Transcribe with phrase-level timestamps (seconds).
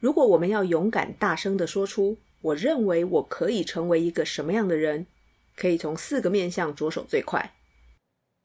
[0.00, 5.06] 如果我们要勇敢大声的说出“我认为我可以成为一个什么样的人”，
[5.56, 7.54] 可以从四个面向着手最快。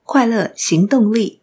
[0.04, 1.42] 快乐行动力。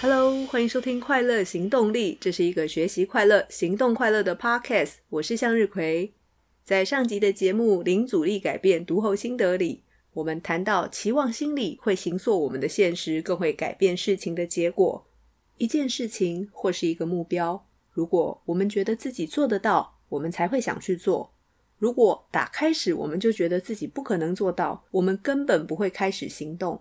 [0.00, 4.96] Hello，欢迎收听《快乐行动力》，这是一个学习快乐、行动快乐的 Podcast。
[5.08, 6.12] 我是向日葵。
[6.62, 9.82] 在上集的节目《零阻力改变读后心得》里。
[10.16, 15.06] 我们谈到期望心理会形塑我们的现实，更会改变事情的结果。
[15.58, 21.34] 一件事情或是一个目标，如果我们觉得自己做得到，我们才会想去做。
[21.76, 26.80] 如果打开始我们就觉得自己不可能做到，我们根本不会开始行动。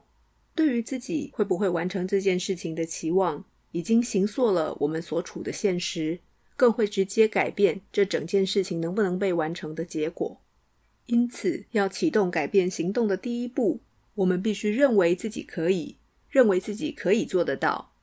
[0.56, 6.18] 对于自己会不会完成这件事情的期望，已经形塑了我们所处的现实，
[6.56, 10.40] 更会直接改变这整件事情能不能被完成的结果。
[11.08, 13.82] 因此，要启动改变行动的第一步，
[14.16, 15.98] 我们必须认为自己可以，
[16.30, 17.94] 认为自己可以做得到。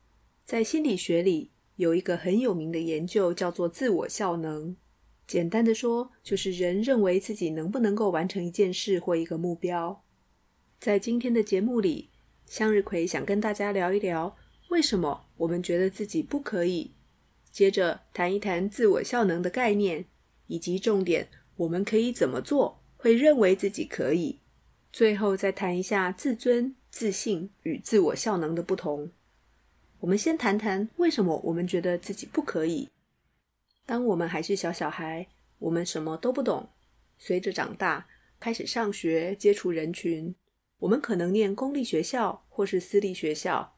[0.45, 4.75] 在心理学里，有一个很有名的研究，叫做自我效能。
[5.25, 10.03] 简单的说，就是人认为自己能不能够完成一件事或一个目标。
[10.79, 12.09] 在今天的节目里，
[12.45, 14.35] 向日葵想跟大家聊一聊，
[14.69, 16.91] 为什么我们觉得自己不可以。
[17.51, 20.05] 接着谈一谈自我效能的概念，
[20.47, 22.82] 以及重点，我们可以怎么做。
[23.03, 24.39] 会认为自己可以，
[24.89, 29.11] 最后再谈一下自尊、自信与自我效能的不同。
[29.99, 32.87] 我们先谈谈为什么我们觉得自己不可以。
[33.85, 35.27] 当我们还是小小孩，
[35.59, 36.69] 我们什么都不懂。
[37.17, 38.07] 随着长大，
[38.39, 40.33] 开始上学，接触人群，
[40.79, 43.75] 我们可能念公立学校或是私立学校。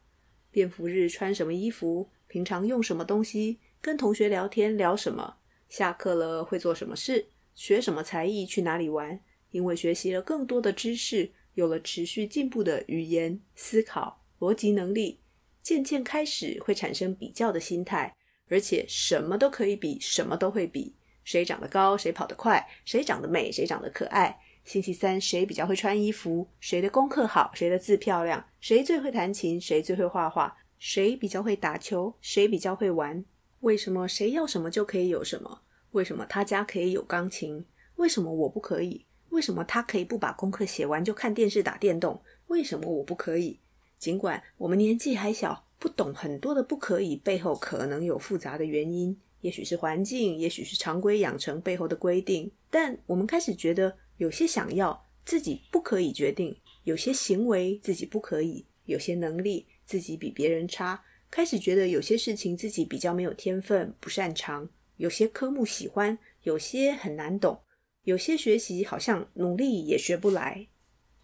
[0.52, 7.26] 便服日穿什么衣服，平常用什么东西，跟同学聊天聊什么，下课了会做什么事。
[7.56, 9.18] 学什么才艺，去哪里玩？
[9.50, 15.20] 因为学习了更多的知识，有了持续进步的语言、思考、逻辑能力，
[15.62, 18.14] 渐渐开始会产生比较的心态，
[18.48, 20.94] 而且什么都可以比，什么都会比。
[21.24, 24.38] 谁长得高，谁跑得快，谁长得美，谁长得可爱。
[24.62, 26.46] 星期三谁比较会穿衣服？
[26.60, 27.50] 谁的功课好？
[27.54, 28.46] 谁的字漂亮？
[28.60, 29.58] 谁最会弹琴？
[29.58, 30.54] 谁最会画画？
[30.78, 32.14] 谁比较会打球？
[32.20, 33.24] 谁比较会玩？
[33.60, 35.62] 为什么谁要什么就可以有什么？
[35.96, 37.64] 为什么他家可以有钢琴？
[37.96, 39.06] 为什么我不可以？
[39.30, 42.20] 为什么他可以不把功课写完就看电视打电动？
[42.48, 43.58] 为什么我不可以？
[43.98, 56.54] 尽管我们年纪还小，不懂很多的不可以背后可能有复杂的原因，也许是环境，也许是常规养成背后的规定，但我们开始觉得有些想要自己不可以决定，
[56.84, 64.68] 有些行为自己不可以，有些能力自己比别人差，开始觉得有些事情自己比较没有天分，不擅长。
[64.96, 67.60] 有些科目喜欢，有些很难懂，
[68.02, 70.68] 有些学习好像努力也学不来。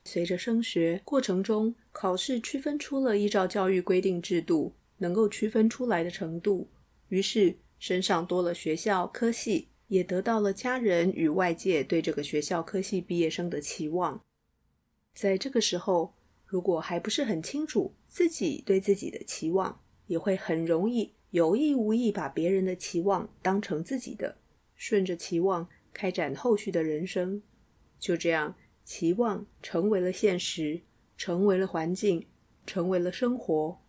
[0.05, 6.69] 随着升学过程中，考试区分出了依照教育规定制度能够区分出来的程度，
[7.09, 14.21] 于是身上多了学校科系，也得到了家人与外界对这个学校科系毕业生的期望。
[15.15, 21.15] 在这个时候，如果还不是很清楚自己对自己的期望，也会很容易。
[21.33, 24.37] 有意无意把别人的期望当成自己的，
[24.75, 27.43] 顺着期望开展后续的人生，
[27.99, 28.55] 就这样，
[28.85, 30.83] 期望成为了现实，
[31.17, 32.27] 成为了环境，
[32.67, 33.81] 成为了生活。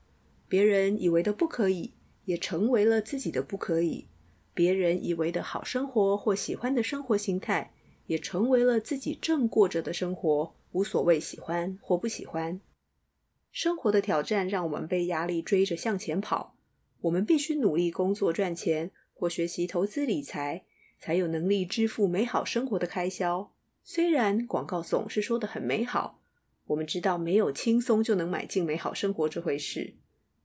[0.48, 4.08] 别人以为的不可以，也成为了自己的不可以；
[4.54, 7.74] 别人以为的好生活或喜欢的生活形态，
[8.06, 12.62] 也成为了自己正过着的生活，无所谓喜欢或不喜欢。
[13.52, 16.53] 生活的挑战让我们被压力追着向前跑。
[17.04, 20.64] 我们必须努力工作赚钱，或学习投资理财，
[20.98, 23.52] 才有能力支付美好生活的开销。
[23.84, 26.22] 虽然广告总是说得很美好，
[26.68, 29.96] 我们知道没有轻松就能买进美好生活这回事。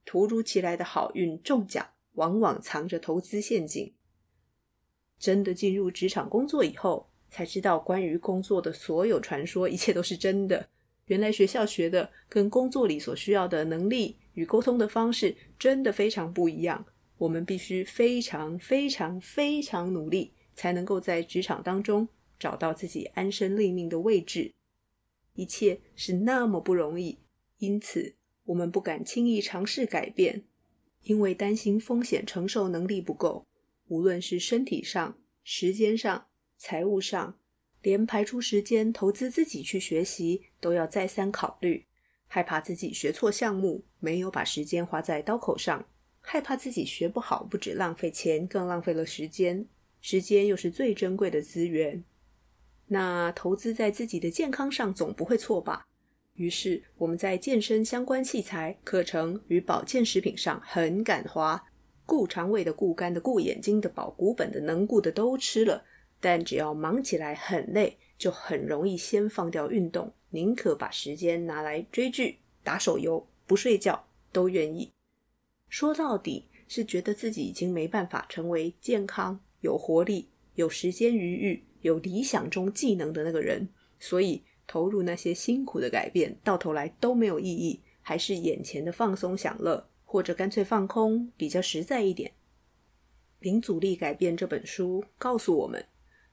[0.05, 3.95] 突如其来的好运中奖，往往藏着投资陷阱。
[5.17, 10.69] 真的进入职场工作以后，才知道关于工作的所有传说，一切都是真的。
[11.07, 16.87] 原来学校学的跟工作里所需要的能力与沟通的方式真的非常不一样。
[17.17, 22.09] 我们必须非常非常非常努力，才能够在职场当中
[22.39, 24.53] 找到自己安身立命的位置。
[25.35, 27.19] 一切是那么不容易，
[27.59, 28.15] 因此
[28.45, 30.45] 我们不敢轻易尝试改变，
[31.03, 33.45] 因为担心风险承受能力不够。
[33.89, 37.37] 无论是身体上、时间上、财务上。
[37.81, 41.87] 连排出时间投资自己去学习都要再三考虑，
[42.29, 45.85] 害怕自己学错项目，没有把时间花在刀口上，
[46.21, 49.67] 害怕自己学不好，不止浪费钱，更浪费了时间。
[50.01, 52.05] 时间又是最珍贵的资源，
[52.87, 55.87] 那投资在自己的健康上总不会错吧？
[56.35, 61.61] 于是我们在健身相关器材、课程与保健食品上很敢花，
[62.07, 65.85] 顾肠胃的、顾肝的、顾眼睛的、保骨本的、能顾的都吃了。
[66.21, 74.91] 但只要忙起来很累，就很容易先放掉运动，宁可把时间拿来追剧、打手游、不睡觉，都愿意。
[75.69, 92.31] 说到底，是觉得自己已经没办法成为健康、有活力、有时间余裕、有理想中技能的那个人，所以投入那些辛苦的改变，到头来都没有意义，还是眼前的放松享乐，或者干脆放空，比较实在一点。
[93.39, 95.87] 《零阻力改变》这本书告诉我们，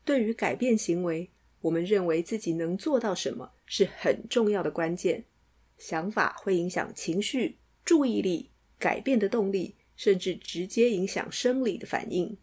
[0.03, 1.30] 对于改变行为，
[1.65, 5.25] 我们认为自己能做到什么是很重要的关键。
[5.77, 9.75] 想法会影响情绪、注意力、改变的动力。
[9.97, 12.38] 甚至直接影响生理的反应。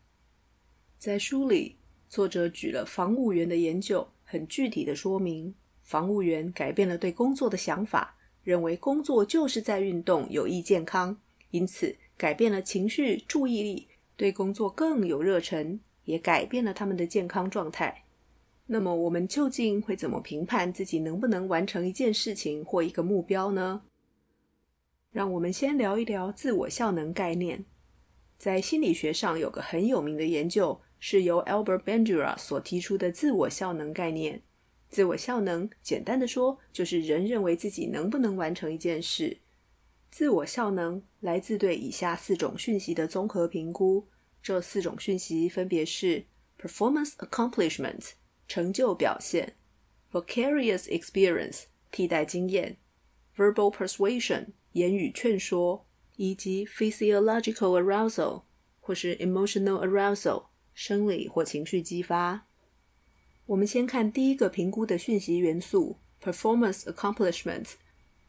[0.97, 1.77] 在书里，
[2.09, 11.15] 作者举了防务员的研究，很具体的说明，防务员改变了对工作的想法，认为工作就是在运动，有益健康，
[11.51, 13.87] 因此改变了情绪、注意力，
[14.17, 18.02] 对工作更有热忱，也改变了他们的健康状态。
[18.67, 23.83] 那么，我们究竟会怎么评判自己能不能完成一件事情或一个目标呢？
[25.11, 27.65] 让我们先聊一聊自我效能概念。
[28.39, 34.43] 在心理学上有个很有名的研究，是由 Albert Bandura 所提出的自我效能概念。
[34.89, 39.39] 自我效能，简单的说，就是人认为自己能不能完成一件事。
[40.11, 44.07] 自我效能来自对以下四种讯息的综合评估。
[44.43, 46.27] 这四种讯息分别是
[46.59, 48.11] ：performance accomplishment
[48.53, 49.57] 成就表现
[50.13, 52.77] ；vicarious experience 替代经验
[53.35, 54.49] ；verbal persuasion。
[54.73, 58.43] 言语劝说，以及 physiological arousal
[58.79, 62.47] 或是 emotional arousal 生理或情绪激发。
[63.47, 67.77] 我们先看第一个评估的讯息元素 performance accomplishments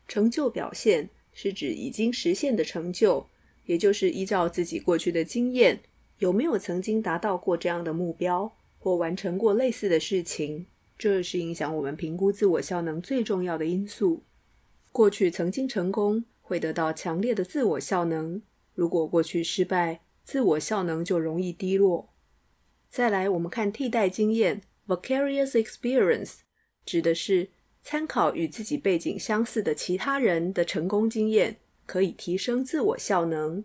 [0.07, 3.27] 成就表现，是指已经实现的成就，
[3.65, 5.81] 也就是依照自己过去的经验，
[6.19, 10.65] 有没有曾经达到过这样的目标，或完成过类似的事情，
[10.97, 14.23] 这是影响我们评估自我效能最重要的因素。
[14.91, 18.41] 过去曾经成功，会得到强烈的自我效能。
[18.73, 22.13] 如果过去失败，自我效能就容易低落。
[22.89, 26.39] 再来，我们看替代经验 （vicarious experience），
[26.85, 27.51] 指的是
[27.81, 33.63] 参考与自己背景相似的其他人的成功经验，可以提升自我效能。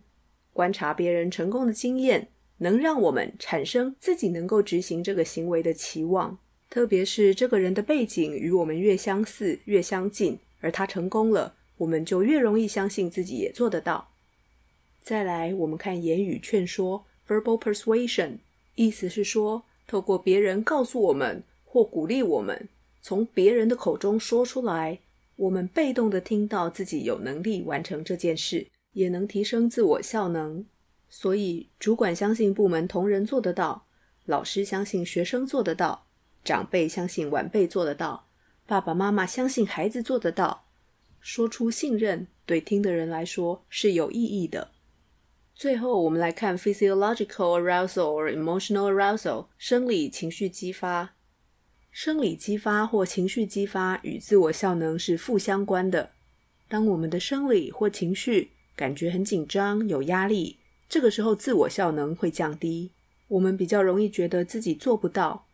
[0.52, 2.28] 观察别人成功的经验，
[2.58, 6.38] 能让我们产生自己能够执行这个行为的期望。
[6.70, 11.54] 特别是这个人的背景与我们越相似、越相近，而他成功了。
[11.78, 14.10] 我们就越容易相信自己也做得到。
[15.00, 18.38] 再来，我们看言语劝说 （verbal persuasion），
[18.74, 22.68] 意思是说，透过别人告诉我们或鼓励我们，
[23.00, 24.98] 从别人的口中说出来，
[25.36, 30.66] 我们被动的听到自己有能力完成这件事，也能提升自我效能。
[31.10, 33.86] 所以，主管相信部门同仁做得到，
[34.24, 36.06] 老师相信学生做得到，
[36.44, 38.28] 长辈相信晚辈做得到，
[38.66, 40.66] 爸爸妈妈相信孩子做得到。
[41.20, 44.70] 说出信任，对听的人来说是有意义的。
[45.54, 51.14] 最后，我们来看 physiological arousal or emotional arousal，生理情绪激发。
[51.90, 56.12] 生理激发或情绪激发与自我效能是负相关的。
[56.68, 60.57] 当我们的生理或情绪感觉很紧张、有压力，
[60.88, 62.92] 这个时候自我效能会降低，
[63.28, 65.46] 我们比较容易觉得自己做不到。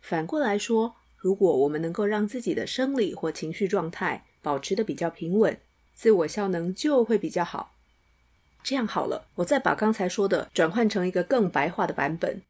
[0.00, 5.58] 反过来说，如果我们能够让自己的生理或情绪状态保持的比较平稳，
[5.94, 7.72] 自我效能就会比较好。
[8.62, 12.42] 这样好了，我再把刚才说的转换成一个更白话的版本。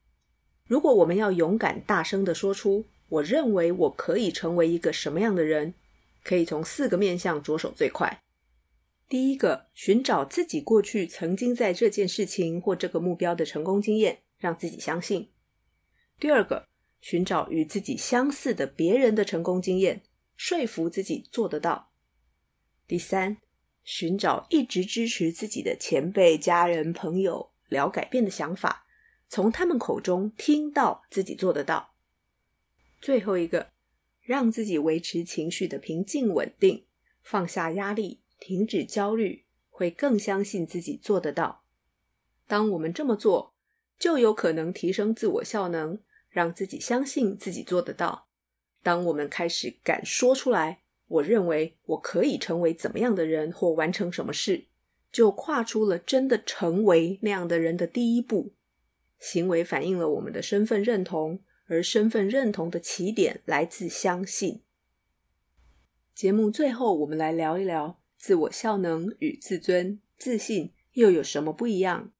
[0.66, 5.74] 如果我们要勇敢大声地说出“我认为我可以成为一个什么样的人”，
[6.24, 8.23] 可以从四个面向着手最快。
[9.14, 15.30] 第一个，寻找自己过去曾经在这件事情或这个目标的成功经验，让自己相信。
[16.18, 16.66] 第二个，
[17.00, 20.02] 寻找与自己相似的别人的成功经验。
[20.34, 21.92] 说服自己做得到。
[22.88, 23.36] 第三，
[23.84, 28.84] 寻找一直支持自己的前辈、家人、朋友，聊改变的想法，
[29.28, 31.94] 从他们口中听到自己做得到。
[33.00, 33.70] 最后一个，
[34.22, 36.88] 让自己维持情绪的平静稳定，
[37.22, 41.62] 放下压力，停止焦虑，会更相信自己做得到。
[42.46, 43.54] 当我们这么做，
[43.98, 45.98] 就有可能提升自我效能，
[46.28, 48.26] 让自己相信自己做得到。
[48.82, 54.66] 当我们开始敢说出来，我认为我可以成为怎么样的人或完成什么事，
[55.10, 58.52] 就跨出了真的成为那样的人的第一步。
[59.18, 64.60] 行为反映了我们的身份认同，而身份认同的起点来自相信。
[66.14, 72.10] 节目最后，我们来聊一聊自我效能与自尊、自信又有什么不一样？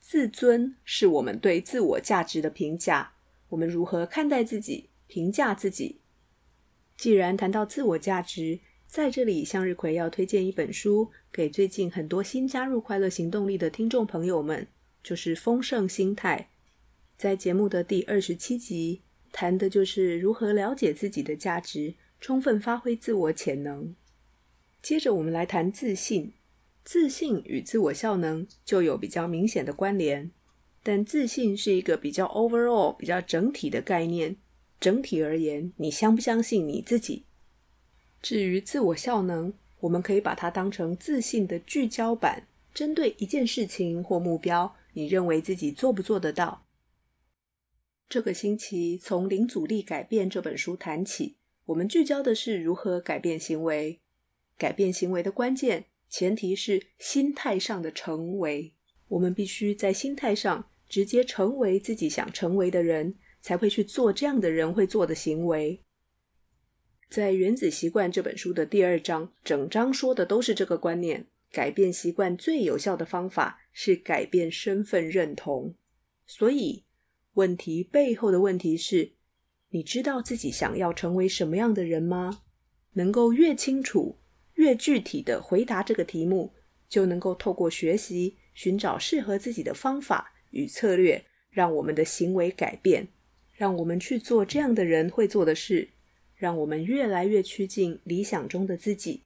[0.00, 3.12] 自尊是我们对自我价值的评价，
[3.50, 6.00] 我们如何看待自己、评价自己。
[6.96, 14.66] 既然谈到自我价值，在这里向日葵要推荐一本书给最近很多新加入快乐行动力的听众朋友们，
[15.02, 16.48] 就是《丰盛心态》。
[17.18, 23.94] 在节目的第二十七集，谈的就是如何了解自己的价值，充分发挥自我潜能。
[24.86, 26.32] 接着，我们来谈自信。
[26.84, 30.30] 自信与自我效能就有比较明显的关联，
[30.80, 34.36] 但自信是一个比较 overall、比较整体的概念。
[34.78, 37.24] 整体而言，你相不相信你自己？
[38.22, 46.64] 至于自我效能，我们可以把它当成自信的聚焦版，针对一件事情或目标，你认为自己做不做得到？
[48.08, 53.98] 这个星期从《零阻力改变》这本书谈起，我们聚焦的是如何改变行为。
[54.56, 58.72] 改变行为的关键，前提是心态上的成为。
[59.08, 65.82] 我们必须在心态上直接成为自己想成为的人，才会去做这样的人会做的行为。
[67.08, 71.26] 在《原子习惯》这本书的第二章，整章说的都是这个观念。
[71.52, 75.74] 改变习惯最有效的方法是改变身份认同。
[76.26, 76.84] 所以，
[77.34, 79.12] 问题背后的问题是：
[79.70, 82.42] 你知道自己想要成为什么样的人吗？
[82.94, 84.18] 能够越清楚、
[84.56, 86.52] 越具体的回答这个题目，
[86.88, 93.08] 就能够透过学习寻找适合自己的方法与策略，让我们的行为改变，
[93.52, 95.88] 让我们去做这样的人会做的事，
[96.34, 99.22] 让我们越来越趋近理想中的自己。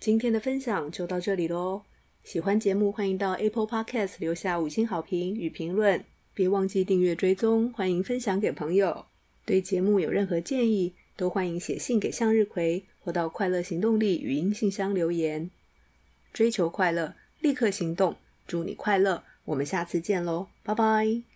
[0.00, 1.82] 今天的分享就到这里喽。
[2.22, 6.04] 喜欢节目，欢迎到 Apple Podcast 留下五星好评与评论。
[6.34, 9.06] 别忘记订阅追踪，欢迎分享给朋友。
[9.44, 15.50] 对节目有任何建议，都欢迎写信给向日葵，或到快乐行动力语音信箱留言。
[16.32, 18.14] 追求快乐，立刻行动，
[18.46, 19.24] 祝你快乐！
[19.44, 21.27] 我们下次见喽，拜拜。